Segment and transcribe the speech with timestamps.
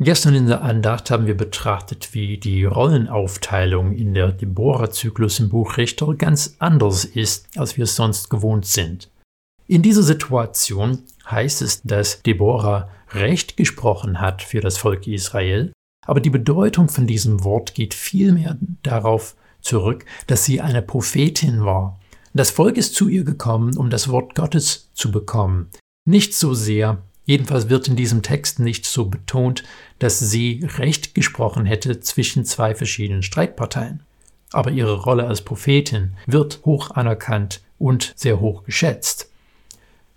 [0.00, 5.76] Gestern in der Andacht haben wir betrachtet, wie die Rollenaufteilung in der Deborah-Zyklus im Buch
[5.76, 9.10] Richter ganz anders ist, als wir es sonst gewohnt sind.
[9.66, 15.72] In dieser Situation heißt es, dass Deborah Recht gesprochen hat für das Volk Israel,
[16.06, 21.98] aber die Bedeutung von diesem Wort geht vielmehr darauf zurück, dass sie eine Prophetin war.
[22.34, 25.70] Das Volk ist zu ihr gekommen, um das Wort Gottes zu bekommen.
[26.08, 29.62] Nicht so sehr, Jedenfalls wird in diesem Text nicht so betont,
[29.98, 34.02] dass sie Recht gesprochen hätte zwischen zwei verschiedenen Streitparteien.
[34.50, 39.28] Aber ihre Rolle als Prophetin wird hoch anerkannt und sehr hoch geschätzt.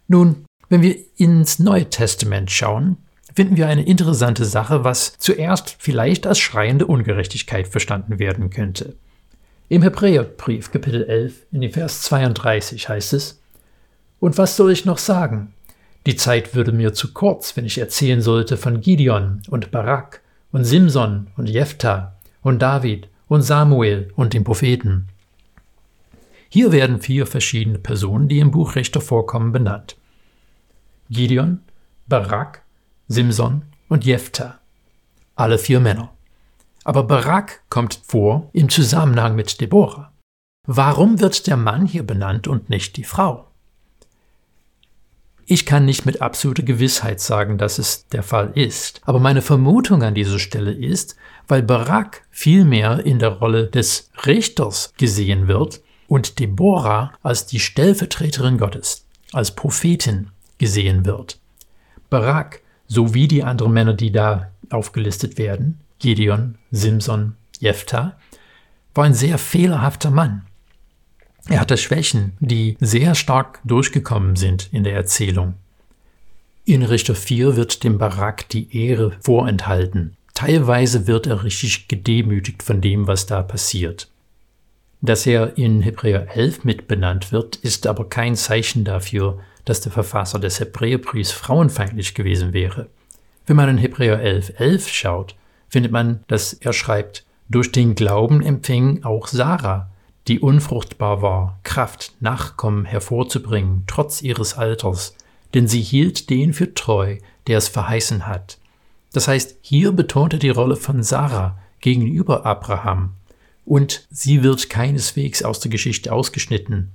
[0.08, 2.96] Nun, wenn wir ins Neue Testament schauen,
[3.36, 8.96] finden wir eine interessante Sache, was zuerst vielleicht als schreiende Ungerechtigkeit verstanden werden könnte.
[9.68, 13.42] Im Hebräerbrief Kapitel 11 in dem Vers 32 heißt es,
[14.22, 15.54] Und was soll ich noch sagen?
[16.06, 20.64] Die Zeit würde mir zu kurz, wenn ich erzählen sollte von Gideon und Barak und
[20.66, 25.08] Simson und Jephthah und David und Samuel und den Propheten.
[26.50, 29.96] Hier werden vier verschiedene Personen, die im Buch Richter vorkommen, benannt.
[31.10, 31.62] Gideon,
[32.08, 32.64] Barak,
[33.08, 34.60] Simson und Jephthah.
[35.36, 36.14] Alle vier Männer.
[36.84, 40.12] Aber Barak kommt vor im Zusammenhang mit Deborah.
[40.68, 43.51] Warum wird der Mann hier benannt und nicht die Frau?
[45.52, 50.02] Ich kann nicht mit absoluter Gewissheit sagen, dass es der Fall ist, aber meine Vermutung
[50.02, 51.18] an dieser Stelle ist,
[51.50, 58.60] weil Barak vielmehr in der Rolle des Richters gesehen wird und Deborah als die Stellvertreterin
[58.60, 61.38] Gottes, als Prophetin gesehen wird.
[62.10, 68.16] Barak, sowie die anderen Männer, die da aufgelistet werden, Gideon, Simson, Jephthah,
[68.96, 70.44] war ein sehr fehlerhafter Mann.
[71.48, 75.56] Er hatte Schwächen, die sehr stark durchgekommen sind in der Erzählung.
[76.66, 80.16] In Richter 4 wird dem Barak die Ehre vorenthalten.
[80.34, 84.08] Teilweise wird er richtig gedemütigt von dem, was da passiert.
[85.02, 90.40] Dass er in Hebräer 11 mitbenannt wird, ist aber kein Zeichen dafür, dass der Verfasser
[90.40, 92.88] des Hebräerbriefs frauenfeindlich gewesen wäre.
[93.48, 95.36] Wenn man in Hebräer 11, 11 schaut,
[95.68, 99.91] findet man, dass er schreibt, durch den Glauben empfing auch Sarah,
[100.28, 105.16] die unfruchtbar war, Kraft, Nachkommen hervorzubringen, trotz ihres Alters,
[105.54, 107.18] denn sie hielt den für treu,
[107.48, 108.58] der es verheißen hat.
[109.14, 113.14] Das heißt, hier betont er die Rolle von Sarah gegenüber Abraham,
[113.66, 116.92] und sie wird keineswegs aus der Geschichte ausgeschnitten.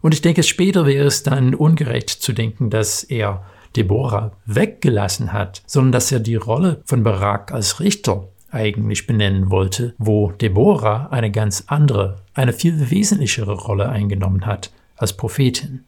[0.00, 3.44] Und ich denke, später wäre es dann ungerecht zu denken, dass er
[3.76, 9.94] Deborah weggelassen hat, sondern dass er die Rolle von Barak als Richter eigentlich benennen wollte,
[9.98, 15.84] wo Deborah eine ganz andere, eine viel wesentlichere Rolle eingenommen hat als Prophetin.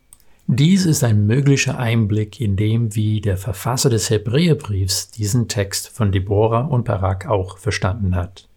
[0.46, 6.10] Dies ist ein möglicher Einblick in dem, wie der Verfasser des Hebräerbriefs diesen Text von
[6.10, 8.48] Deborah und Barak auch verstanden hat.